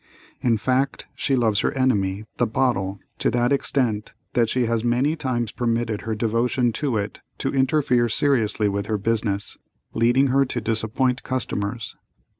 In 0.41 0.57
fact, 0.57 1.05
she 1.13 1.35
loves 1.35 1.59
her 1.59 1.71
enemy, 1.73 2.23
the 2.37 2.47
bottle, 2.47 2.99
to 3.19 3.29
that 3.29 3.53
extent, 3.53 4.13
that 4.33 4.49
she 4.49 4.65
has 4.65 4.83
many 4.83 5.15
times 5.15 5.51
permitted 5.51 6.01
her 6.01 6.15
devotion 6.15 6.71
to 6.73 6.97
it 6.97 7.21
to 7.37 7.53
interfere 7.53 8.09
seriously 8.09 8.67
with 8.67 8.87
her 8.87 8.97
business, 8.97 9.59
leading 9.93 10.29
her 10.29 10.43
to 10.43 10.59
disappoint 10.59 11.21
customers. 11.21 11.95